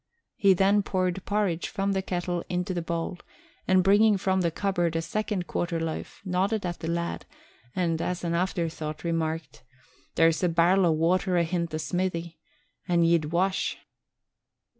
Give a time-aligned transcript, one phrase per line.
[0.35, 3.19] He then poured porridge from the kettle into the bowl,
[3.67, 7.27] and bringing from the cupboard a second quarter loaf, nodded at the lad
[7.75, 9.63] and, as an afterthought, remarked,
[10.15, 12.37] "There's a barrel o' water ahint the smiddy,
[12.87, 13.77] an ye'd wash."